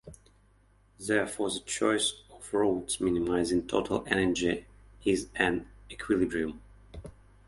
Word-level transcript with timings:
Therefore, 0.99 1.51
the 1.51 1.59
choice 1.59 2.23
of 2.31 2.51
routes 2.55 2.99
minimizing 2.99 3.67
total 3.67 4.03
energy 4.07 4.65
is 5.05 5.27
an 5.35 5.67
equilibrium. 5.91 6.59